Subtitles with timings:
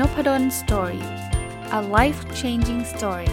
[0.00, 1.04] Nopadol's Story
[1.78, 3.30] a life changing story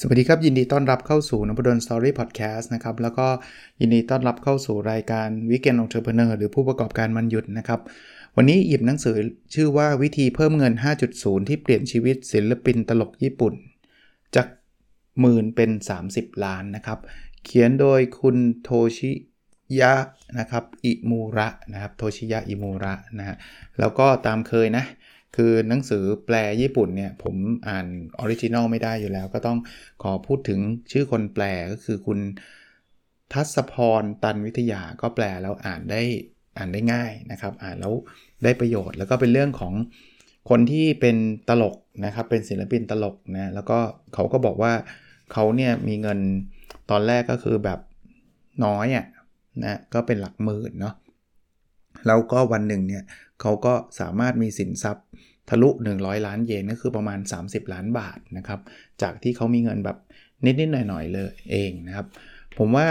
[0.00, 3.26] สวัสดีครับ ยินดีต้อนรับเข้าสู่ Nopadol's Story พอดแคสต์นะครับ แล้วก็
[3.80, 7.80] ยินดีต้อนรับเข้าสู่รายการ Weekend Entrepreneur หรือผู้ประกอบการวันหยุดนะครับ
[8.36, 9.16] วันนี้หยิบหนังสือ
[9.54, 10.74] ชื่อว่าวิธีเพิ่มเงิน
[11.10, 13.54] 5.0 ที่เปลี่ยนชีวิตศิลปินตลกญี่ปุ่น
[14.36, 14.46] จาก
[15.20, 15.70] หมื่นเป็น
[16.06, 16.98] 30 ล้านนะครับ
[17.44, 19.12] เขียนโดยคุณโทชิ
[19.80, 19.94] ยะ
[20.38, 23.36] นะครับอิมูระนะครับโทชิยะอิมูระนะฮะ
[23.78, 24.84] แล้วก็ตามเคยนะ
[25.36, 27.36] คือหนังสือแปลญี่ปุ่นเนี่ย ผม
[27.68, 27.86] อ่าน
[28.18, 29.58] original ไม่ได้อยู่แล้ว ก็ต้อง
[30.02, 30.60] ขอพูดถึง
[30.92, 32.18] ชื่อคนแปลก็คือคุณ
[33.32, 36.02] ทัศพรตันวิทยาก็แปลแล้วอ่านได้
[36.56, 37.94] อ่านได้ง่ายนะครับ อ่านแล้ว
[38.44, 39.74] ได้ประโยชน์ แล้วก็เป็นเรื่องของ
[40.50, 41.16] คนที่เป็น
[41.48, 43.78] ตลกนะครับเป็นศิลปินตลกนะแล้วก็
[44.14, 44.72] เขาก็บอกว่า
[45.32, 46.18] เขาเนี่ยมีเงิน
[46.90, 47.78] ตอนแรกก็คือแบบ
[48.64, 49.06] น้อยอะ่ะ
[49.64, 50.94] นะก็เป็นหลักหมื่นเนาะ
[52.06, 53.02] แล้วก็วันหนึ่งเนี่ย
[53.40, 55.06] เขาก็สามารถมีสินทรัพย์
[55.48, 55.68] ทะลุ
[55.98, 58.60] 100 ล้านเยนก็คือประมาณ 30 ล้านบาทนะครับ
[59.02, 59.98] จากที่เขามีเงินแบบ
[60.44, 62.06] นิดๆหน่อยๆเลยเองนะครับ
[62.58, 62.86] ผมว่า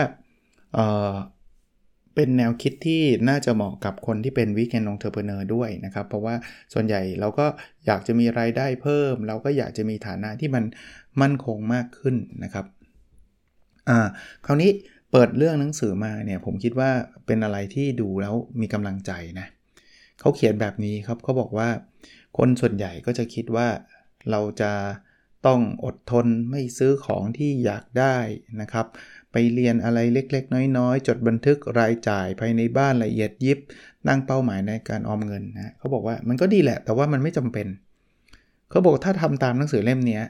[2.18, 6.36] เป็นแนวคิดที่น่าจะเหมาะกับคนที่เป็น Weekend Entrepreneur ด้วยนะครับ เพราะว่า
[6.74, 7.46] ส่วนใหญ่เราก็
[7.86, 10.64] อยากจะมีรายได้เพิ่ม เราก็อยากจะมีฐานะที่มัน
[11.22, 12.66] มั่นคงมากขึ้นนะครับ
[13.90, 14.00] อ่า
[14.46, 14.72] คราวนี้
[15.12, 16.90] เปิดเรื่องหนังสือมาเนี่ยผมคิดว่า
[17.26, 19.48] เป็นอะไรที่ดูแล้วมีกำลังใจนะ
[20.20, 21.70] เขาเขียนแบบนี้ครับเขาบอกว่า
[22.38, 23.68] คนส่วนใหญ่ก็จะคิดว่า
[24.32, 24.72] เราจะ
[25.48, 28.18] ต้องอดทนไม่ซื้อของที่อยากได้
[28.62, 28.88] นะครับ
[29.54, 33.60] เรียนอะไรเล็กๆ น้อยๆ จดบันทึกรายจ่ายภายในบ้านละเอียดยิบ
[34.08, 37.68] ตั้งเป้าหมายในการออมเงินนะเขาบอกว่ามันก็ดีแหละ แต่ว่ามันไม่จำเป็น
[38.70, 40.22] เขาบอกถ้าทำตามหนังสือเล่มนี้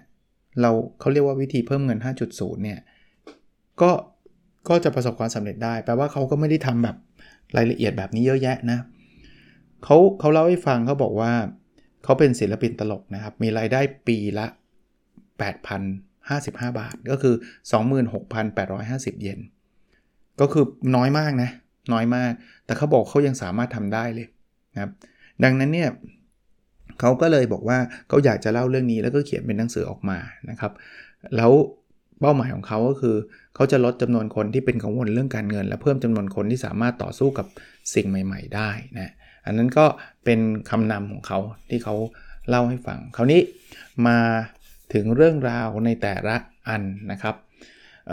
[0.61, 1.99] เราเขาเรียกว่าวิธีเพิ่มเงิน
[2.31, 2.79] 5.0 เนี่ย
[3.81, 3.91] ก็
[4.69, 6.97] ก็จะประสบความสำเร็จได้ แปลว่าเขาก็ไม่ได้ทำแบบ
[7.57, 8.79] รายละเอียดแบบนี้เยอะแยะนะ
[9.83, 11.31] เขาเขาเล่าให้ฟังเขาบอกว่า
[12.03, 14.47] เขาเป็นศิลปินตลกนะครับ มีรายได้ปีละ
[15.27, 17.35] 8,000 55 บาท ก็คือ
[18.27, 19.39] 26,850 เยน
[20.39, 20.65] ก็คือ
[20.95, 21.49] น้อยมากนะ
[21.93, 22.31] น้อยมาก
[22.65, 24.27] แต่เขาบอกเขายังสามารถทำได้เลย
[24.73, 24.91] นะครับ
[25.43, 25.89] ดังนั้นเนี่ย
[26.99, 27.77] เขาก็เลยบอกว่า
[28.07, 30.17] เขาอยากจะเล่าเรื่องนี้แล้วก็เขียนเป็นหนังสือออกมา
[30.49, 30.71] นะครับ
[31.35, 31.51] แล้ว
[32.21, 33.15] เป้าหมายของเขาก็คือ
[33.55, 37.47] เขาจะลดจำนวนคนที่เป็นกังวลเรื่องการเงิน และเพิ่มจำนวนคนที่สามารถต่อสู้กับ
[37.93, 39.11] สิ่งใหม่ ๆ ได้นะ
[39.45, 39.85] อันนั้นก็
[40.25, 40.39] เป็น
[40.69, 41.39] คำนำของเขา
[41.69, 41.95] ที่เขา
[42.49, 43.41] เล่าให้ฟัง คราวนี้
[44.07, 44.17] มา
[44.93, 46.35] ถึงเรื่องราวในแต่ละ
[46.67, 47.35] อันนะครับ
[48.09, 48.11] เ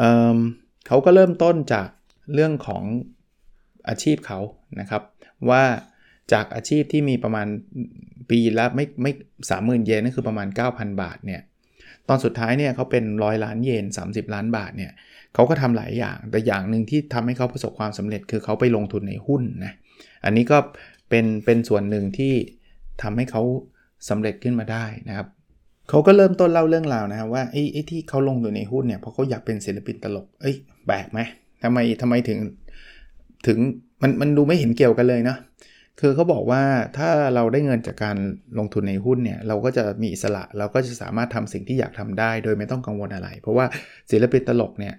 [0.87, 1.89] เขาก็เริ่มต้นจาก
[2.35, 2.85] เรื่องของ
[3.89, 4.41] อาชีพเขา
[4.81, 5.03] นะครับ
[5.51, 5.63] ว่า
[6.33, 7.47] จากอาชีพที่มีประมาณ
[8.31, 9.13] ปีละไม่ไม่
[9.51, 11.43] สามหมื่นเยนนั่นคือประมาณ 9,000 บาทเนี่ย
[12.09, 14.93] ตอนสุดท้ายเนี่ยเขาเป็นร้อยล้านเยน30 ล้านบาทเนี่ย
[15.35, 19.73] เขาก็ทำหลายอย่างแต่อย่างหนึ่งที่ทำให้เขาประสบความสำเร็จคือเขาไปลงทุนในหุ้นนะ
[20.25, 20.59] อันนี้ก็
[21.09, 22.35] เป็นเป็นส่วนหนึ่งที่
[23.03, 23.43] ทำให้เขา
[24.09, 25.29] สำเร็จขึ้นมาได้นะครับ
[25.89, 30.55] เขาก็เริ่มต้นเล่าเรื่องราวนะครับว่าไอ้ไอ้ที่เขาลงอยู่ในหุ้นเนี่ยเพราะเขาอยากเป็นศิลปินตลก เอ้ย
[30.87, 31.21] แปลกไหม
[31.63, 32.39] ทำไมทำไมถึง
[33.47, 33.59] ถึง
[34.03, 35.37] มันมันดูไม่เห็นเกี่ยวกันเลยนะ
[36.01, 36.63] คือเขาบอกว่า
[36.97, 38.17] ถ้าเราได้เงินจากการ
[38.59, 43.67] ลงทุนในหุ้นเนี่ยเราก็จะมีอิสระ เราก็จะสามารถทำสิ่งที่อยากทำได้ โดยไม่ต้องกังวลอะไร เพราะว่า
[44.11, 44.95] ศิลปินตลกเนี่ย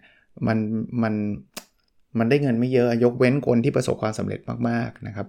[0.48, 0.58] มัน
[1.04, 1.14] มัน
[2.20, 5.28] มันได้เงินไม่เยอะยกเว้นคนที่ประสบความสำเร็จมากๆนะครับ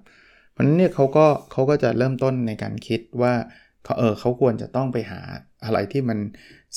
[0.53, 3.33] เพราะนั้นเนี่ยเขาก็เขาก็จะเริ่มต้นในการคิดว่า
[3.87, 5.21] เขาเออเขาควรจะต้องไปหา
[5.65, 6.19] อะไรที่มัน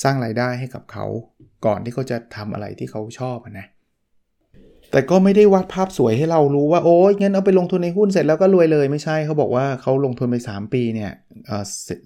[0.02, 1.06] สร้างรายได้ให้กับเขา
[1.66, 3.66] ก่อนที่เขาจะทำอะไรที่เขาชอบนะ
[4.92, 11.12] แต่ก็ไม่ได้วาดภาพสวยให้เรารู้ว่าโอ้ยงั้นเอาไปลงทุนในหุ้นเสร็จแล้วก็รวยเลยไม่ใช่เขาบอกว่าเขาลงทุนไป 3 ปีเนี่ย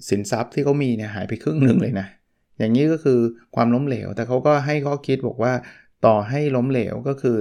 [0.09, 2.07] สินทรัพย์ที่เขามีเนี่ยหายไปครึ่งหนึ่งเลยนะ
[2.59, 3.19] อย่างนี้ก็คือ
[3.55, 5.53] ความล้มเหลว แต่เขาก็ให้ข้อคิดบอกว่า
[6.07, 7.39] ต่อให้ล้มเหลวก็คือ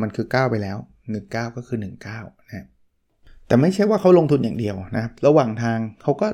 [0.00, 0.78] มันคือก้าวไปแล้ว
[1.16, 1.78] 19 ก็คือ
[2.12, 2.66] 19นะ
[3.46, 6.28] แต่ไม่ใช่ว่าเขาลงทุนอย่างเดียวนะระหว่างทางเขาก็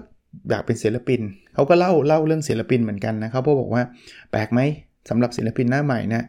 [0.51, 1.21] อยากเป็นศิลปิน
[1.55, 3.83] เขาก็เล่าเล่าเรื่องศิลปินเหมือนกันนะเขาบอกว่า
[4.31, 4.61] แปลกไหม
[5.11, 6.23] สำหรับศิลปินหน้าใหม่นะ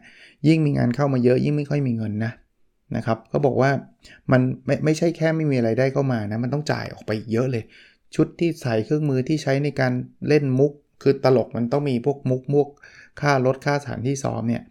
[0.48, 2.32] ยิ่งมีงานเข้ามาเยอะยิ่งไม่ค่อยมีเงินนะ
[2.96, 3.70] นะครับเขาบอกว่า
[4.32, 7.64] มันไม่ไม่ใช่แค่ไม่มีอะไรได้เข้ามานะมันต้องจ่ายออกไปเยอะเลย
[8.14, 9.92] ชุดที่ใส่เครื่องมือที่ใช้ในการ
[10.28, 10.72] เล่นมุก
[11.02, 12.68] คือตลกมันต้องมีพวกมุกมุก
[13.20, 14.62] ค่ารถค่าสถานที่ซ้อมเนี่ย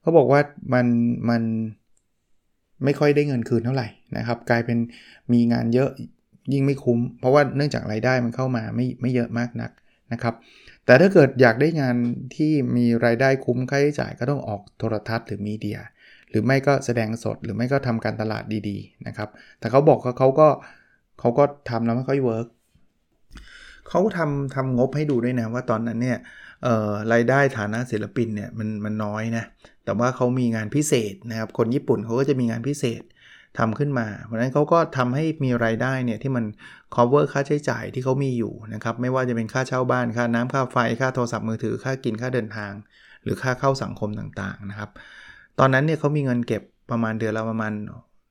[0.00, 0.40] เขาบอกว่า
[0.74, 0.86] มัน
[1.30, 1.42] มัน
[2.84, 4.78] ไม่ค่อยได้เงินคืนเท่าไหร่นะครับ กลายเป็น
[5.32, 5.90] มีงานเยอะ
[6.52, 9.70] ยิ่งไม่คุ้ม เพราะว่าเนื่องจากรายได้มันเข้ามาไม่ไม่เยอะมากนัก
[10.12, 10.34] นะครับ
[10.86, 11.96] แต่ถ้าเกิดอยากได้งาน
[12.36, 15.78] ที่มีรายได้คุ้มค่าใช้จ่ายก็ต้องออกโทรทัศน์หรือมีเดีย
[16.30, 19.28] หรือไม่ก็แสดงสดหรือไม่ก็ทำการตลาดดีๆนะครับ
[19.58, 20.48] แต่เขาบอกเขาก็
[21.20, 22.48] เขาก็ทำแล้วไม่ค่อยเวิร์ก
[23.88, 26.18] เขาทำทำงบให้ดูด้วยนะว่าตอนนั้นเนี่ย
[27.12, 29.44] รายได้ฐานะศิลปินเนี่ยมันมันน้อยนะ
[29.84, 33.02] แต่ว่าเขามีงานพิเศษนะครับ คนญี่ปุ่นเขาก็จะมีงานพิเศษ
[33.58, 36.44] ทำขึ้นมา เพราะนั้นเขาก็ทำให้มีรายได้เนี่ยที่มัน
[36.94, 42.72] cover ค่าใช้จ่ายที่เขามีอยู่นะครับ ไม่ว่าจะเป็นค่าเช่าบ้าน ค่าน้ำค่าไฟ ค่าโทรศัพท์มือถือ ค่ากิน ค่าเดินทาง
[43.22, 44.90] หรือค่าเข้าสังคมต่างๆนะครับ
[45.58, 47.72] ตอนนั้นเนี่ยเขามีเงินเก็บประมาณเดือนละประมาณ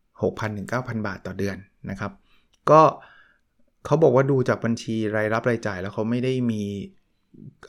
[0.02, 1.58] 6,000ถึง9,000 บาทต่อเดือน
[1.90, 2.12] นะครับ
[2.70, 2.82] ก็
[3.86, 6.64] เขาบอกว่าดูจากบัญชีรายรับรายจ่ายแล้วเขาไม่ได้มี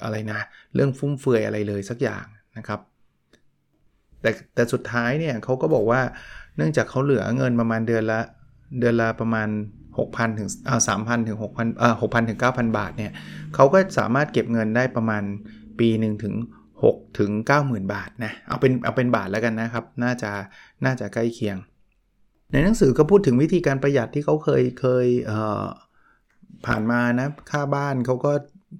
[0.03, 0.41] อะไรนะ
[0.75, 2.25] เรื่องฟุ่มเฟือยอะไรเลยสักอย่าง
[2.59, 2.81] นะครับ
[4.23, 6.01] แต่แต่สุดท้ายเนี่ยเขาก็บอกว่า
[6.58, 8.20] เนื่องจากเขาเหลือเงินประมาณเดือนละ
[8.78, 9.49] เดือนละประมาณ
[9.99, 13.12] 6,000 ถึงอ่า3,000ถึง6,000อ่า6,000ถึง9,000บาทเนี่ย
[13.55, 15.22] เขาก็สามารถเก็บเงินได้ประมาณ
[15.78, 16.34] ปีหนึ่งถึง
[16.76, 17.31] 6ถึง
[17.62, 20.31] 90,000 บาทนะเอาเป็นเอาเป็นบาทแล้วกันนะครับ น่าจะ
[20.84, 21.56] น่าจะใกล้เคียง
[22.52, 28.32] ในหนังสือก็พูดถึงวิธีการประหยัดที่เขาเคยเคยเผ่านมานะค่าบ้านเขาก็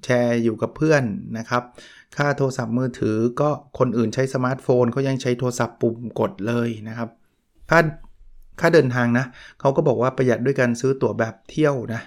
[0.05, 1.03] แชร์อยู่กับเพื่อน
[1.39, 1.63] นะครับ
[2.17, 7.09] ค่าโทรศัพท์มือถือก็คนอื่นใช้สมาร์ทโฟนเขายังใช้โทรศัพท์ปุ่มกดเลยนะครับ
[7.71, 7.81] ค่า
[8.61, 9.27] ค่าเดินทางนะ
[9.61, 12.03] เขาก็บอกว่าประหยัดด้วยการซื้อตั๋วแบบเที่ยวนะ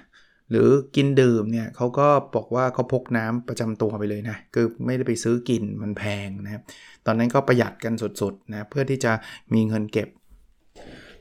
[0.50, 6.64] หรือกินดื่มเนี่ยเขาก็บอกว่าเขาพกน้ำประจำตัวไปเลยนะคือไม่ได้ไปซื้อกินมันแพงนะครับ
[7.06, 9.12] ตอนนั้นก็ประหยัดกันสุดๆนะเพื่อที่จะ
[9.54, 10.10] มีเงินเก็บ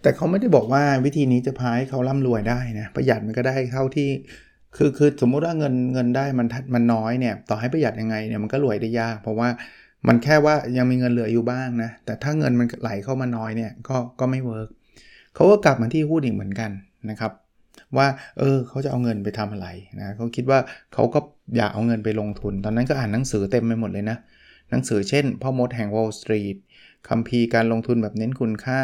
[0.03, 4.09] แต่เขาไม่ได้บอกว่าวิธีนี้จะพาให้เขาร่ำรวยได้นะประหยัดมันก็ได้เท่าที่
[4.77, 9.49] คือคือสมมุติว่าเงินเงินได้มันมันน้อยเนี่ยต่อให้ประหยัดยังไงเนี่ยมันก็รวยได้ยาก เพราะว่า
[10.09, 14.69] มันแค่ว่ายังมีเงินเหลืออยู่บ้างนะ แต่ถ้าเงินมันไหลเข้ามาน้อยเนี่ยก็ก็ไม่ work
[15.35, 16.71] เขาก็กลับมาที่หุ้นอีกเหมือนกัน
[17.11, 17.33] นะครับ
[17.97, 18.07] ว่า
[18.39, 19.69] เออเขาจะเอาเงินไปทำอะไร
[19.99, 20.59] นะเขาคิดว่า
[20.95, 21.19] เขาก็
[21.57, 24.17] อยากเอาเงินไปลงทุน ตอนนั้นก็อ่านหนังสือเต็มไปหมดเลยนะ
[24.71, 26.57] หนังสือเช่น พ่อมดแห่ง Wall Street
[27.09, 28.81] คัมภีร์การลงทุนแบบเน้นคุณค่า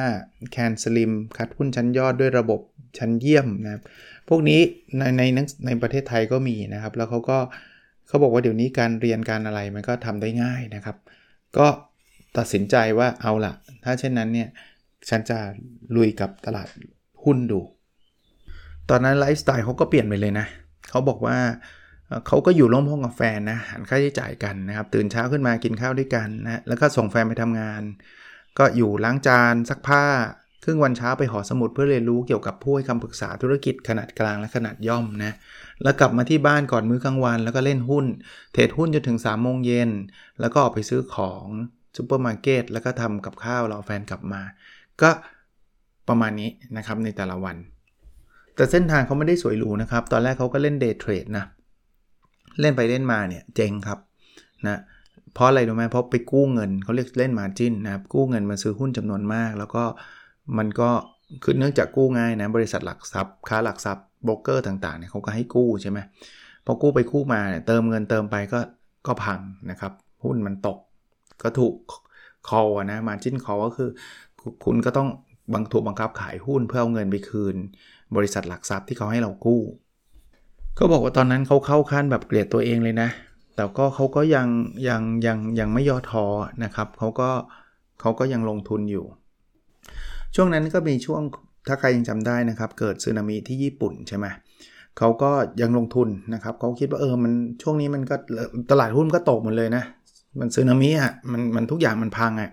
[0.54, 2.60] Can Slim คัดหุ้นชั้นยอดด้วยระบบ
[2.98, 3.82] ชั้นเยี่ยมนะครับ
[4.28, 4.60] พวกนี้
[4.98, 5.22] ในใน
[5.66, 7.38] ในประเทศไทยก็มีนะครับ แล้วเขาก็
[8.08, 10.96] เขาบอกว่าเดี๋ยวนี้การเรียนการอะไรมันก็ทำได้ง่ายนะครับ
[11.58, 11.66] ก็
[12.36, 13.52] ตัดสินใจว่าเอาละ
[13.84, 14.48] ถ้าเช่นนั้นเนี่ย
[15.08, 15.38] ฉันจะ
[15.96, 16.68] ลุยกับตลาด
[17.24, 17.60] หุ้นดู
[18.90, 20.46] ตอนนั้นไลฟ์สไตล์เขาก็เปลี่ยนไปเลยนะ
[20.90, 21.36] เขาบอกว่า
[22.26, 27.82] เขาก็อยู่ร่วมห้องกับแฟนนะหันค่าใช้จ่ายกันนะครับ ตื่นเช้าขึ้นมากินข้าวด้วยกันนะแล้วก็ส่งแฟนไปทำงาน
[28.58, 30.04] ก็อยู่ล้างจานซักผ้า
[30.64, 35.32] ครึ่งวันเช้าไปหอสมุดเพื่อเรียนรู้เกี่ยวกับผู้ให้คำปรึกษาธุรกิจขนาดกลางและขนาดย่อมนะ
[35.82, 38.06] แล้วกลับมาที่บ้านก่อนมื้อกลางวัน แล้วก็เล่นหุ้น
[38.52, 39.90] เทรดหุ้นจนถึง3ามโมงเย็น
[40.40, 41.44] แล้วก็ออกไปซื้อของ
[41.96, 44.42] ซูเปอร์มาร์เก็ตแล้วก็ทำกับข้าวรอแฟนกลับมา
[45.02, 45.10] ก็
[46.08, 47.56] ประมาณนี้นะครับในแต่ละวัน
[48.54, 51.44] แต่เส้นทางเขาไม่ได้สวยหรูนะครับ ตอนแรกเขาก็เล่น day trade นะ
[52.60, 53.98] เล่นไปเล่นมาเนี่ยเจ๊งครับ
[54.66, 54.80] นะ
[55.34, 59.84] เพราะอะไรรู้ไหมเพราะไปกู้เงินเขาเรียกเล่น margin นะครับกู้เงินมาซื้อหุ้นจำนวนมาก แล้วก็
[60.58, 60.90] มันก็
[61.42, 65.98] คือเนื่องจากกู้ง่ายนะบริษัทหลักทรัพย์ค้าหลักทรัพย์ โบรกเกอร์ต่างๆเนี่ยเขาก็ให้กู้ใช่ไหม
[66.66, 68.58] พอกู้ไปกู้มาเนี่ยเติมเงินเติมไปก็
[69.06, 69.40] ก็พัง
[69.70, 69.92] นะครับ
[70.24, 70.78] หุ้นมันตก
[71.42, 71.74] ก็ถูก
[72.48, 73.88] คอนะมาจิ้นคอก็คือ
[74.64, 75.08] คุณก็ต้อง
[75.52, 77.56] บังถูกบังคับขายหุ้นเพื่อเอาเงินไปคืน
[78.16, 79.62] บริษัทหลักทรัพย์ที่เขาให้เรากู้
[80.76, 83.08] เขาบอกว่าตอนนั้นเขาเข้าขั้นแบบเกลียดตัวเองเลยนะ
[83.54, 84.48] แต่ก็เขาก็ยัง
[84.88, 86.26] ยังยังยังไม่ย่อท้อ
[86.64, 87.30] นะครับเขาก็
[88.00, 89.04] เขาก็ยังลงทุนอยู่
[90.34, 91.22] ช่วงนั้นก็มีช่วง
[91.66, 94.26] ถ้าใครยังจำได้นะครับ เกิดสึนามิที่ญี่ปุ่นใช่ไหม
[94.98, 95.30] เขาก็
[95.60, 97.32] ยังลงทุนนะครับเขาคิดว่าเออมัน
[97.62, 98.16] ช่วงนี้มันก็
[98.70, 99.84] ตลาดหุ้นก็ตกหมดเลยนะ
[100.40, 102.50] มันสึนามิอะมันมันทุกอย่างมันพังอะ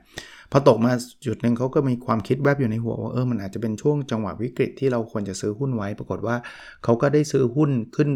[0.52, 0.92] พอตกมา
[1.26, 6.36] จุดหนึ่งเขาก็มีความคิดแวบอยู่ในหัวว่าเออมันอาจจะเป็นช่วงจังหวะวิกฤตที่เราควรจะซื้อหุ้นไว้ ปรากฏว่า
[6.84, 8.10] เขาก็ได้ซื้อหุ้นขึ้น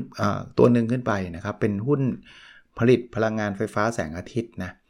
[0.57, 2.01] ตัวหนึ่งขึ้นไปนะครับเป็นหุ้น
[2.79, 4.86] ผลิตพลังงานไฟฟ้าแสงอาทิตย์นะเ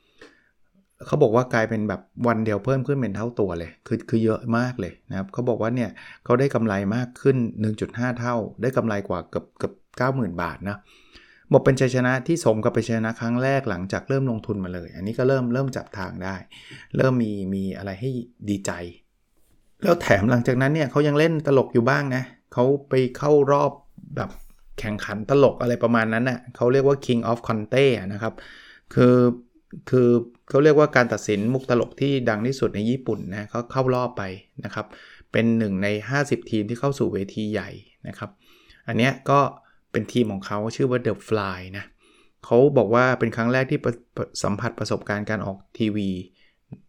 [1.09, 5.89] ขาบอกว่ากลายเป็นแบบวันเดียวเพิ่มขึ้นเป็นเท่าตัวเลย คือคือเยอะมากเลยนะครับเขาบอกว่าเนี่ย
[6.25, 7.37] เขาได้กำไรมากขึ้น
[7.77, 9.73] 1.5 เท่า ได้กำไรกว่าเกือบเกือบ
[10.31, 10.77] 90,000บาทนะ
[11.51, 16.35] บอกเป็นชัยชนะที่สมกับเป็นชัยชนะครั้งแรกหลังจากเริ่มลงทุนมาเลย อันนี้ก็เริ่มเริ่มจับทางได้
[16.97, 18.09] เริ่มมีมีอะไรให้
[18.49, 18.71] ดีใจ
[19.83, 22.23] แล้วแถมหลังจากนั้นเนี่ยเขายังเล่นตลกอยู่บ้างนะ
[22.53, 23.71] เขาไปเข้ารอบ
[24.15, 24.29] แบบ
[24.79, 28.33] แข่งขันตลกอะไรประมาณนั้นนะ่ะเขาเรียกว่า King of Conte นะครับ
[28.93, 29.15] คือ
[29.89, 30.09] คือ
[30.49, 34.23] เขาเรียกว่าการตัดสินมุกตลกที่ดังที่สุดในญี่ปุ่นนะเขาเข้ารอบไป
[34.65, 34.85] นะครับ
[35.31, 35.87] เป็นหนึ่งใน
[36.19, 37.69] 50 ทีมที่เข้าสู่เวทีใหญ่
[38.07, 38.29] นะครับ
[38.87, 39.39] อันเนี้ยก็
[39.91, 41.85] เป็นทีมของเขาชื่อว่า The Fly นะ
[42.45, 43.79] เขาบอกว่าเป็นครั้งแรกที่
[44.43, 46.09] สัมผัสประสบการณ์การออกทีวี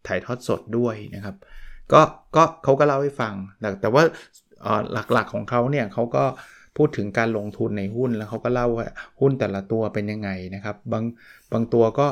[0.07, 1.37] ถ่ายทอดสดด้วยนะครับ
[1.93, 2.01] ก็
[2.37, 4.03] ก็เขาก็เล่าให้ฟัง แต่แต่ว่า
[5.13, 6.25] หลักๆของเขาเนี่ยเขาก็
[6.77, 8.87] พูดถึงการลงทุนในหุ้นแล้วเขาก็เล่าว่า
[9.21, 11.05] หุ้นแต่ละตัวเป็นยังไงนะครับ บาง
[11.53, 12.07] บางตัวก็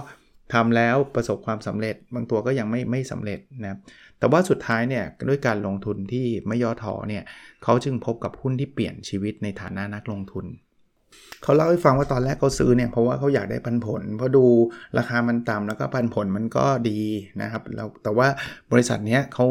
[0.55, 3.79] ทำแล้วประสบความสำเร็จ บางตัวก็ยังไม่ไม่สำเร็จนะ
[4.19, 7.23] แต่ว่าสุดท้ายเนี่ยด้วยการลงทุนที่ไม่ย่อท้อเนี่ย
[7.65, 10.47] เขาจึงพบกับหุ้นที่เปลี่ยนชีวิตในฐานะนักลงทุน
[11.43, 14.45] เขาเล่าให้ฟังว่าตอนแรกเขาซื้อเนี่ยเพราะว่าเขาอยากได้ปันผลเพราะดู
[14.99, 17.01] ราคามันต่ำแล้วก็ปันผลมันก็ดี
[17.43, 18.29] นะครับแล้วแต่ว่า
[18.73, 19.47] บริษัทเนี้ยเขา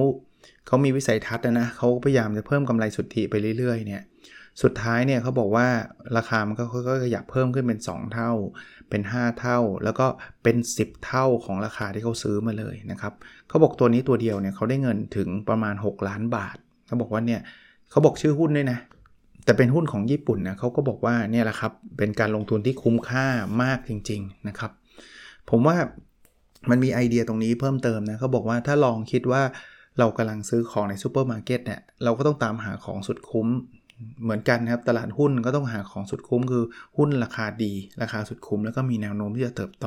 [0.67, 4.03] เขามีวิสัยทัศน์นะเขาพยายามจะเพิ่มกำไรสุทธิไปเรื่อยๆเนี่ย
[4.63, 5.67] สุดท้ายเนี่ยเขาบอกว่า
[6.17, 8.31] ราคามันก็ค่อยๆขยับเพิ่มขึ้นเป็น 2 เท่า
[8.89, 10.05] เป็น 5 เท่า แล้วก็
[10.43, 13.13] เป็น 10 เท่าของราคาที่เขาซื้อมาเลยนะครับ
[13.47, 16.55] เขาบอกตัวนี้ตัวเดียวเนี่ยเขาได้เงินถึงประมาณ 6 ล้านบาท
[16.87, 17.41] เขาบอกว่าเนี่ย
[17.89, 18.79] เขาบอกชื่อหุ้นด้วยนะ
[19.45, 23.25] แต่เป็นหุ้นของญี่ปุ่นนะเขาก็บอกว่าเนี่ยแหละครับเป็นการลงทุนที่คุ้มค่า
[23.63, 24.71] มากจริง ๆนะครับ
[25.49, 25.77] ผมว่า
[26.69, 29.41] มันมีไอเดียตรงนี้เพิ่มเติมนะเขาบอกว่าถ้าลองคิดว่า
[29.99, 33.47] เรากำลังซื้อของในซูเปอร์มาร์เก็ตเนี่ยเราก็ต้องตามหาของสุดคุ้ม
[34.23, 36.63] เหมือนกันนะครับตลาดหุ้นก็ต้องหาของสุดคุ้มคือ
[36.97, 39.85] หุ้นราคาดี ราคาสุดคุ้มแล้วก็มีแนวโน้มที่จะเติบโต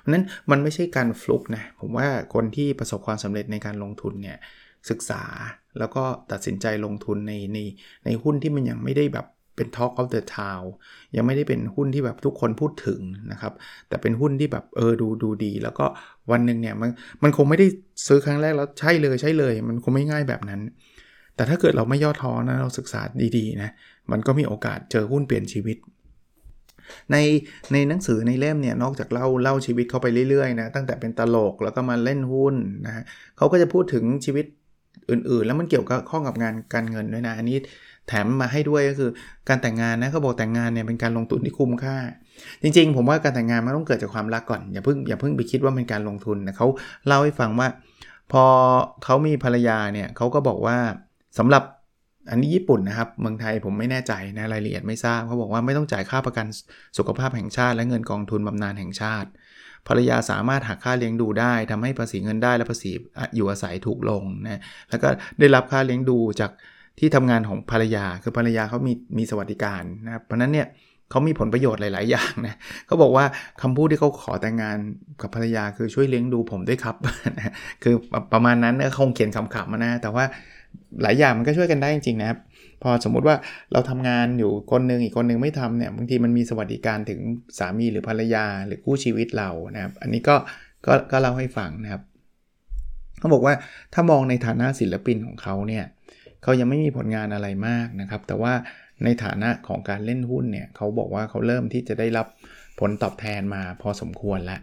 [0.00, 4.38] เพราะนั้นมันไม่ใช่การฟลุกนะผมว่าคนที่ประสบความสำเร็จในการลงทุนเนี่ย
[4.90, 5.22] ศึกษา
[5.78, 7.58] แล้วก็ตัดสินใจลงทุนในใน
[8.04, 9.26] ในหุ้นที่มันยังไม่ได้แบบ
[9.56, 10.64] เป็น Talk of the Town
[11.16, 13.00] ยังไม่ได้เป็นหุ้นที่แบบทุกคนพูดถึง
[13.32, 13.52] นะครับ
[13.88, 15.86] แต่เป็นหุ้นที่แบบเออดูดูดี แล้วก็
[16.30, 16.90] วันหนึ่งเนี่ยมัน
[17.22, 17.66] มันคงไม่ได้
[18.06, 20.60] ซื้อครั้งแรกแล้วใช่เลยใช่เลย มันคงไม่ง่ายแบบนั้น
[21.36, 23.00] แต่ถ้าเกิดเราไม่ย่อท้อนะเราศึกษา
[23.36, 23.70] ดีๆนะ
[24.10, 25.76] มันก็มีโอกาสเจอหุ้นเปลี่ยนชีวิต
[27.12, 27.16] ใน
[27.72, 32.54] ในหนังสือในเล่มเนี่ยนอกจากเล่าเล่าชีวิตเขาไปเรื่อยๆนะตั้งแต่เป็นตลกแล้วก็มาเล่นหุ้น
[32.86, 33.02] นะ
[33.36, 34.46] เขาก็จะพูดถึงชีวิต
[35.10, 37.56] อื่นๆ แล้วมันเกี่ยวกับข้องกับงานการเงินด้วยนะอันนี้
[38.08, 39.10] แถมมาให้ด้วยก็คือ
[39.48, 41.96] การแต่งงานนะเขาบอกแต่งงานเนี่ยเป็นการลงทุนที่คุ้มค่า
[42.62, 46.66] จริงๆ ผมว่าการแต่งงานมันต้องเกิดจากความรักก่อนอย่าเพิ่งอย่าเพิ่งไปคิดว่าเป็นการลงทุนนะเขา
[47.06, 47.68] เล่าให้ฟังว่า
[48.32, 48.44] พอ
[49.04, 50.78] เขามีภรรยาเนี่ยเขาก็บอกว่า
[51.38, 51.62] สำหรับ
[52.30, 56.46] อันนี้ญี่ปุ่นนะครับ เมืองไทยผมไม่แน่ใจนะรายละเอียดไม่ทราบเขาบอกว่าไม่ต้องจ่ายค่าประกัน
[56.98, 59.28] สุขภาพแห่งชาติ และเงินกองทุนบำนาญแห่งชาติ
[59.88, 62.90] ภรรยาสามารถหักค่าเลี้ยงดูได้ทำให้ภาษีเงินได้และภาษี
[63.36, 66.50] อยู่อาศัยถูกลงนะแล้วก็ได้รับค่าเลี้ยงดูจาก
[66.98, 70.66] ที่ทำงานของภรรยาคือภรรยาเขามีมีสวัสดิการนะครับเพราะนั้นเนี่ย
[71.10, 73.24] เขามีผลประโยชน์หลาย ๆ อย่างนะเขาบอกว่า
[73.62, 74.78] คำพูดที่เขาขอแต่งงาน
[75.22, 76.96] กับภรรยาคือช่วยเลี้ยงดูผมด้วยครับ
[77.82, 77.94] คือ
[78.32, 80.24] ประมาณนั้นคงเขียนคำๆมานะ แต่ว่า
[81.02, 82.38] หลายอย่างมันก็ช่วยกันได้จริงๆนะครับ
[82.82, 83.36] พอสมมุติว่า
[83.72, 87.20] เราทำงานอยู่คนหนึ่งอีกคนหนึ่งไม่ทำเนี่ยบางทีมันมีสวัสดิการถึง
[87.58, 90.36] สามีหรือภรรยาหรือคู่ชีวิตเรานะครับ อันนี้ก็
[90.86, 92.02] ก็ก็เล่าให้ฟังนะครับ
[93.18, 93.54] เขาบอกว่า
[93.94, 95.84] ถ้ามองในฐานะศิลปินของเขาเนี่ย
[96.42, 98.52] เขายังไม่มีผลงานอะไรมากนะครับ แต่ว่า
[99.04, 102.26] ในฐานะของการเล่นหุ้นเนี่ยเขาบอกว่าเขาเริ่มที่จะได้รับ
[102.80, 104.60] ผลตอบแทนมาพอสมควรแล้ว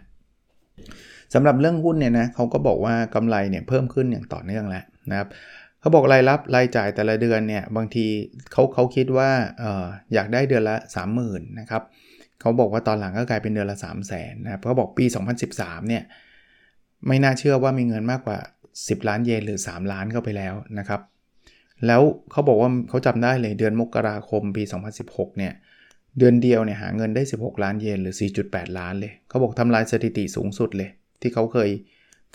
[1.34, 5.28] สำหรับเรื่องหุ้นเนี่ยนะเขาก็บอกว่ากำไรเนี่ยเพิ่มขึ้นอย่างต่อเนื่องแล้วนะครับ
[5.84, 8.06] เขาบอกรายรับรายจ่ายแต่ละเดือนเนี่ยบางที
[8.52, 9.30] เขาเขาคิดว่า
[9.62, 10.76] อออยากได้เดือนละ
[11.18, 11.82] 30,000นะครับ
[12.40, 15.04] เขาบอกว่าตอนหลังก็กลายเป็นเดือนละ 3 0 0 0 0นนะครับเขาบอกปี
[15.46, 16.02] 2013เนี่ย
[17.06, 18.38] ไม่น่าเชื่อว่ามีเงินมากกว่า
[18.74, 21.00] 10 ล้านเยนหรือ 3 ล้านเข้าไปแล้วนะครับ
[21.86, 24.62] แล้วเขาบอกว่าเขาจำได้เลยเดือนมกราคมปี
[25.00, 25.52] 2016เนี่ย
[26.18, 28.14] เดือนเดียวเนี่ยหาเงินได้ 16 ล้านเยนหรือ
[28.46, 31.70] 4.8 ล้านเลย เขาบอกทำลายสถิติสูงสุดเลย ที่เขาเคย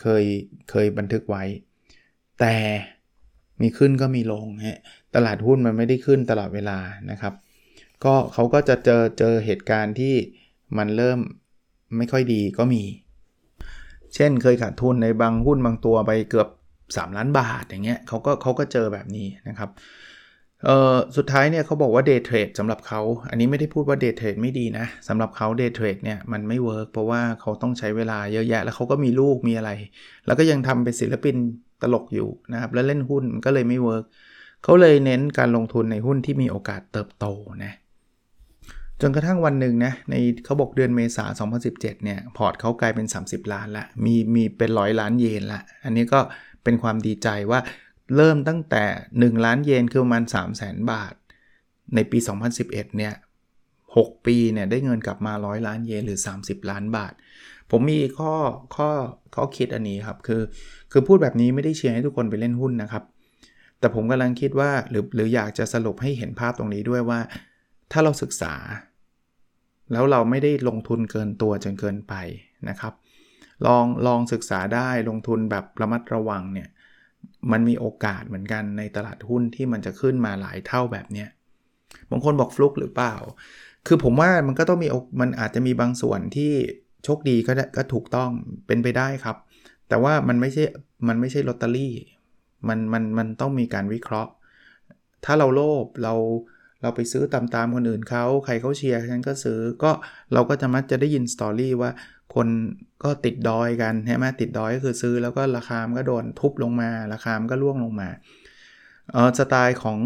[0.01, 0.23] เคย
[0.71, 1.43] เคยบันทึกไว้
[2.39, 2.55] แต่
[3.61, 4.79] มีขึ้นก็มีลงฮะ
[5.15, 6.77] ตลาดหุ้นมันไม่ได้ขึ้นตลอดเวลา
[7.11, 7.33] นะครับ
[8.03, 10.15] ก็เขาก็จะเจอเจอเหตุการณ์ที่
[10.77, 11.19] มันเริ่ม
[11.97, 12.83] ไม่ค่อยดีก็มี
[14.15, 16.47] เช่นเคยขาดทุนในบางหุ้นบางตัวไปเกือบ
[16.85, 19.69] 3 ล้านบาทอย่างเงี้ยเขาก็เขาก็เจอแบบนี้นะครับ
[20.65, 29.71] เออสุดท้ายเนี่ยเขาบอกว่า day trade สำหรับเขา อันนี้ไม่ได้พูดว่า day trade ไม่ดีนะสำหรับเขา day trade เนี่ยมันไม่ work เพราะว่าเขาต้องใช้เวลาเยอะแยะ แล้วเขาก็มีลูกมีอะไร
[30.25, 31.35] แล้วก็ยังทำเป็นศิลปิน
[31.81, 34.05] ตลกอยู่นะครับแล้วเล่นหุ้นก็เลยไม่ work
[34.63, 37.25] เขาเลยเน้นการลงทุนในหุ้นที่มีโอกาสเติบโต
[37.65, 37.73] นะ
[39.01, 41.25] จนกระทั่งวันหนึ่งนะในเขาบอกเดือนเมษา
[41.59, 46.19] 2017 เนี่ย พอร์ตเขากลายเป็น 30 ล้านละมีมีเป็นร้อยล้านเยนละอันนี้ก็
[46.63, 47.59] เป็นความดีใจว่า
[48.15, 48.83] เริ่มตั้งแต่
[49.15, 51.13] 1 ล้านเยนคือประมาณ 3 0 0แสนบาท
[51.95, 52.17] ในปี
[52.57, 53.13] 2011 เนี่ย
[53.69, 57.13] 6 ปีเนี่ยได้เงินกลับมาร้อยล้านเยนหรือ 30 ล้านบาท
[57.71, 58.33] ผมมีข้อ
[58.75, 58.89] ข้อ
[59.35, 60.41] ข้อคิดอันนี้ครับ คือ
[60.91, 63.03] คือพูดแบบนี้ไม่ได้เชียร์ให้ทุกคนไปเล่นหุ้นนะครับ
[63.79, 67.19] แต่ผมกำลังคิดว่าหรือหรืออยากจะสรุปให้เห็นภาพตรงนี้ด้วยว่า
[67.91, 68.53] ถ้าเราศึกษา
[69.91, 72.13] แล้วเราไม่ได้ลงทุนเกินตัวจนเกินไป
[72.69, 72.93] นะครับ
[73.65, 76.69] ลองลองศึกษาได้ลงทุนแบบระมัดระวังเนี่ย
[77.51, 81.29] มันมีโอกาสเหมือนกันในตลาดหุ้นที่มันจะขึ้นมาหลายเท่าแบบเนี้ย
[82.11, 83.15] บางคนบอกฟลุกหรือเปล่า
[83.87, 84.87] คือผมว่ามันก็ต้องมี
[85.21, 86.53] มันอาจจะมีบางส่วนที่
[87.03, 88.29] โชคดีก็ก็ถูกต้อง
[88.67, 89.37] เป็นไปได้ครับ
[89.89, 90.63] แต่ว่ามันไม่ใช่
[91.07, 91.93] มันไม่ใช่ลอตเตอรี่
[92.67, 94.31] มันมันมันต้องมีการวิเคราะห์
[95.25, 96.13] ถ้าเราโลภเรา
[96.81, 99.91] เราไปซื้อตามตามคนอื่นเขาใครเขาเชียร์ฉันก็ซื้อก็
[100.33, 101.91] เราก็จะมักจะได้ยินสตอรี่ว่า
[102.35, 102.47] คน
[103.03, 108.09] ก็ติดดอยกันใช่ไหมติดดอยก็คือซื้อแล้วก็ราคามก็โดนทุบลงมา ราคามก็ร่วงลงมา
[109.11, 109.97] เออสไตล์ของ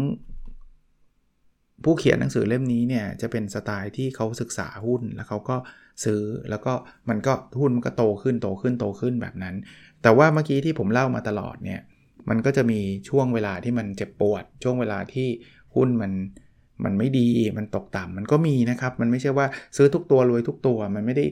[1.84, 5.56] ผู้เขียนหนังสือเล่มนี้เนี่ยจะเป็นสไตล์ที่เขาศึกษาหุ้นแล้วเขาก็
[6.04, 6.72] ซื้อแล้วก็
[7.08, 9.54] มันก็หุ้นมันก็โตขึ้นโตขึ้นโตขึ้นแบบนั้น
[10.02, 11.80] แต่ว่าเมื่อกี้ที่ผมเล่ามาตลอดเนี่ย
[12.28, 15.28] มันก็จะมีช่วงเวลาที่มันเจ็บปวด ช่วงเวลาที่
[15.74, 16.12] หุ้นมัน
[16.84, 19.46] มันไม่ดีมันตกต่ำมันก็มีนะครับ มันไม่ใช่ว่า
[19.76, 21.24] ซื้อทุกตัวรวยทุกตัวมันไม่ได้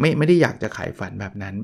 [0.00, 1.54] ไม่ไม่ได้อยากจะขายฝันแบบนั้น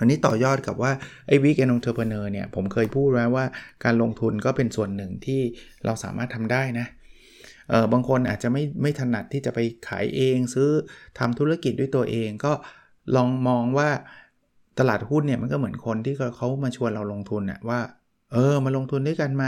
[0.00, 0.92] อันนี้ต่อยอดกับว่า
[1.26, 3.44] ไอ้วิกแอนองเทอร์เพเนอร์เนี่ยผมเคยพูดแล้วว่า
[3.84, 5.40] การลงทุนก็เป็นส่วนหนึ่งที่
[5.84, 9.58] เราสามารถทำได้นะเออบางคนอาจจะไม่ไม่ถนัดที่จะไป
[9.88, 10.70] ขายเอง ซื้อ
[11.18, 12.52] ทำธุรกิจด้วยตัวเอง ก็
[13.16, 13.88] ลองมองว่า
[14.78, 17.80] ตลาดหุ้นเนี่ยมันก็เหมือนคนที่เขามาชวนเราลงทุนน่ยว่า
[18.32, 19.44] เออมาลงทุนด้วยกันไหม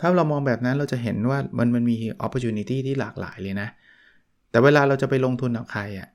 [0.00, 2.44] ถ้าเรามองแบบนั้นเราจะเห็นว่ามันมันมีโอกาส
[2.86, 3.68] ที่หลากหลายเลยนะ
[4.50, 6.08] แต่เวลาเราจะไปลงทุนกับใครอะ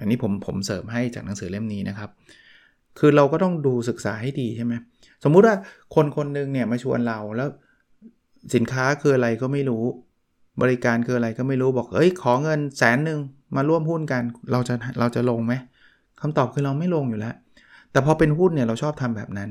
[0.00, 2.10] อันนี้ผมผมเสริมให้จากหนังสือเล่มนี้นะครับ
[2.98, 4.74] คือเราก็ต้องดูศึกษาให้ดีใช่ไหม
[5.24, 5.56] สมมุติว่า
[5.94, 7.48] คนคนหนึ่งเนี่ยมาชวนเราแล้ว
[8.54, 9.84] สินค้าคืออะไรก็ไม่รู้
[10.62, 13.18] บริการคืออะไรก็ไม่รู้บอก เอ้ย ขอเงินแสนหนึ่ง
[13.56, 15.52] มาร่วมหุ้นกัน เราจะเราจะลงไหม
[16.20, 17.34] คำตอบคือเราไม่ลงอยู่แล้ว
[17.92, 19.50] แต่พอเป็นหุ้นเนี่ยเราชอบทำแบบนั้น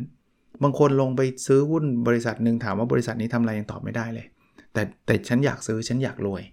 [0.63, 4.25] บางคนลงไปซื้อหุ้นบริษัทหนึ่งถามว่าบริษัทนี้ทำอะไรยังตอบไม่ได้เลย
[4.73, 6.43] แต่แต่ฉันอยากซื้อฉันอยากรวย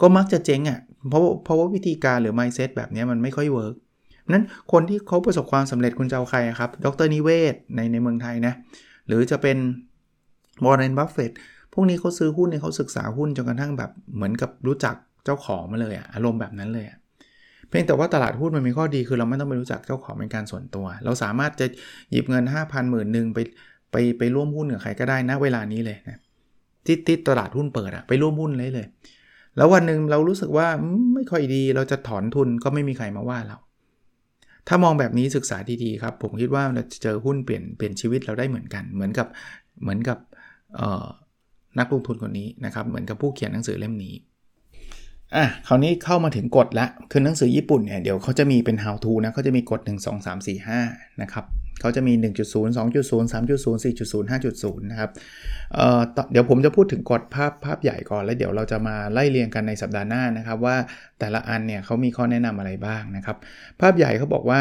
[0.00, 3.74] ก็มักจะเจ๊งอะ่ะ เพราะเพราะว่าวิธีการหรือ mindset แบบนี้มันไม่ค่อย work
[4.30, 8.54] นั้นคนที่เขาประสบความสำเร็จคุณจะเอาใครครับ ดร.นิเวศน์ในในเมืองไทยนะ
[9.06, 9.56] หรือจะเป็น
[10.64, 11.32] บรอนบัฟเฟต
[11.72, 16.98] พวกนี้เขาซื้อหุ้นเนี่ยเขาศึกษาหุ้นจนกระทั่งแบบเหมือนกับรู้จักเจ้าของมาเลยอะอารมณ์แบบนั้นเลยอะ
[17.68, 21.66] เพียงแต่ว่าตลาดหุ้นมันมีข้อดีคือเราไม่ต้องไปรู้จักเจ้าของเป็นการส่วนตัว เราสามารถจะ
[22.10, 23.38] หยิบเงิน 5 0 0พันหมื่นหนึ่งไป
[23.92, 26.18] ไปไปร่วมหุ้นกับใครก็ได้นะเวลานี้เลยนะ
[26.86, 28.86] ที่ที่ตลาดหุ้นเปิดอะไปร่วมหุ้นเลยเลย
[29.56, 30.66] แล้ววันหนึ่งเรารู้สึกว่า
[31.14, 33.58] ไม่ค่อยดีเราจะถอนทุนก็ไม่มีใครมาว่าเรา
[34.68, 39.28] ถ้ามองแบบนี้ศึกษาดีๆครับ ผมคิดว่าเราจะเจอหุ้นเปลี่ยนเปลี่ยนชีวิตเราได้เหมือนกัน เหมือนกับ
[39.82, 40.18] เหมือนกับ
[41.78, 44.14] นักลงทุนคนนี้นะครับเหมือนกับผู้เขียนหนังสือเล่มนี้
[45.36, 51.44] อะคราวนี้เข้ามาถึงกฎละคือหนังสือญี่ปุ่นเนี่ยเดี๋ยวเขาจะมีเป็น how to นะเขาจะมีกฎ 1 2 3 4 5 นะครับ
[51.80, 52.24] เขาจะมี 1.0
[52.76, 55.10] 2.0 3.0 4.0 5.0 นะครับ
[55.74, 56.00] เอ่อ
[56.32, 60.76] เดี๋ยวผมจะพูดถึงกฎภาพภาพใหญ่ก่อนแล้วเดี๋ยวเราจะมาไล่เรียงกันในสัปดาห์หน้านะครับ ว่า
[61.18, 63.36] แต่ละอันเนี่ยเขามีข้อแนะนำอะไรบ้างนะครับ
[63.80, 64.60] ภาพใหญ่เขาบอกว่า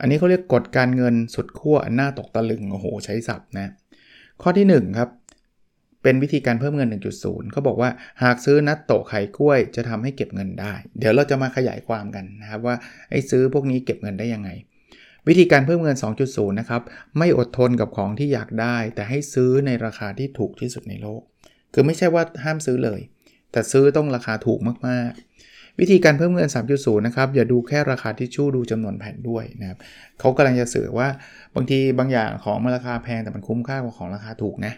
[0.00, 3.72] อันนี้เขาเรียกกฎการเงินสุดขั้วหน้าตกตะลึงโอ้โหใช้ศัพท์นะ
[4.42, 5.08] ข้อที่1ครับ
[6.02, 6.88] เป็นวิธีการเพิ่มเงิน
[7.20, 7.90] 1.0 เขาบอกว่า
[8.22, 12.76] หากซื้อนัตโตไข่กล้วยจะทำให้เก็บเงินได้ เดี๋ยวเราจะมาขยายความกันนะครับว่า
[13.10, 14.50] ไอ้ซื้อพวกนี้เก็บเงินได้ยังไง
[15.28, 16.82] วิธีการเพิ่มเงิน 2.0 นะครับ
[17.18, 21.22] ไม่อดทนกับของที่อยากได้ แต่ให้ซื้อในราคาที่ถูกที่สุดในโลก
[21.74, 23.00] คือไม่ใช่ว่าห้ามซื้อเลย
[23.52, 29.78] แต่ซื้อต้องราคาถูกมากๆ วิธีการเพิ่มเงิน 3.0 นะครับอย่าดูแค่ราคาที่ชู่ดูจำนวนแผ่นด้วยนะครับ
[30.20, 31.08] เขากำลังจะสื่อว่า
[31.54, 34.74] บางทีบางอย่างของมันราคาแพงแต่มันคุ้มค่ากว่าของราคาถูกนะ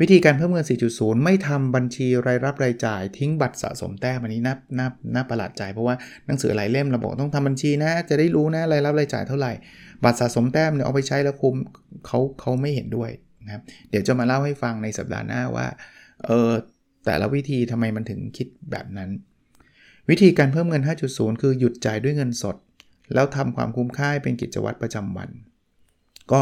[0.00, 5.94] วิธีการเพิ่มเงิน 4.0 ไม่ทำบัญชีรายรับรายจ่าย ทิ้งบัตรสะสมแต้มอันนี้น่าน่าน่าประหลาดใจเพราะว่า
[6.26, 9.52] หนังสือหลายเล่มเราบอกต้องทำบัญชีนะ จะได้รู้นะรายรับรายจ่ายเท่าไหร่
[10.04, 11.54] บัตรสะสมแต้มเนี่ยเอาไปใช้แล้วคุ้ม
[12.06, 13.10] เขาเขาไม่เห็นด้วย
[13.44, 15.66] นะครับเดี๋ยวจะมาเล่าให้ฟังในสัปดาห์หน้าว่า
[16.26, 16.50] เออ
[17.06, 19.10] แต่ละวิธีทำไมมันถึงคิดแบบนั้น
[20.10, 22.56] วิธีการเพิ่มเงิน 5.0 คือหยุดจ่ายด้วยเงินสด
[23.14, 25.30] แล้วทำความคุ้มค่าเป็นกิจวัตรประจำวัน
[26.32, 26.40] ก็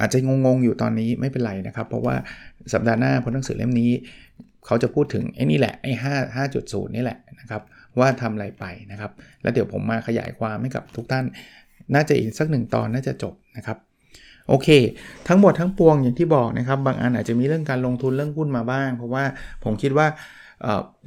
[0.00, 2.14] อาจจะงงๆอยู่ตอนนี้ไม่เป็นไรนะครับ เพราะว่า
[2.72, 3.90] สัปดาห์หน้าพอหนังสือเล่มนี้
[4.66, 7.62] เขาจะพูดถึงไอ้นี่แหละไอ้ห้าห้าจุดศูนย์นี่แหละนะครับ
[7.98, 9.10] ว่าทำอะไรไปนะครับ
[9.42, 11.24] แล้วเดี๋ยวผมมาขยายความให้กับทุกท่าน
[11.94, 13.78] น่าจะอีกสักหนึ่งตอนน่าจะจบนะครับ
[14.48, 14.68] โอเค
[15.28, 19.24] ทั้งหมดทั้งปวงอย่างที่บอกนะครับ บางอันอาจจะมีเรื่องการลงทุนเรื่องหุ้นมาบ้าง เพราะว่า
[19.64, 20.06] ผมคิดว่า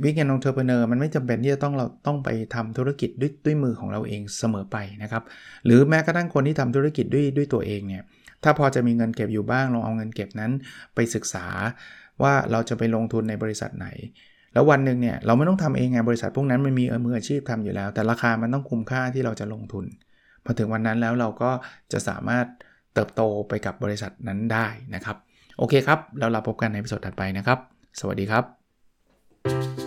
[0.03, 5.23] วิกแอนองเทอร์เพเนอร์มันไม่จำเป็นที่จะต้องเราต้องไปทำธุรกิจด้วยด้วยมือของเราเองเสมอไปนะครับ
[5.65, 8.03] หรือแม้กระทั่งคนที่ทำธุรกิจด้วยด้วยตัวเองเนี่ย
[8.43, 10.51] ถ้าพอจะมีเงินเก็บอยู่บ้างลองเอาเงินเก็บนั้น
[10.95, 11.45] ไปศึกษา
[12.23, 13.87] ว่าเราจะไปลงทุนในบริษัทไหน
[14.53, 19.85] แล้ววันหนึ่งเนี่ยเราไม่ต้องทำเองไงบริษัทพวกนั้นมันมีมืออาชีพทำอยู่แล้ว แต่ราคามันต้องคุ้มค่าที่เราจะลงทุน
[20.45, 21.51] พอถึงวันนั้นแล้วเราก็
[21.91, 22.45] จะสามารถ
[22.93, 25.17] เติบโตไปกับบริษัทนั้นได้นะครับ
[25.57, 27.59] โอเคครับ แล้วเราพบกันในพิสดถัดไปนะครับ
[27.99, 29.86] สวัสดีครับ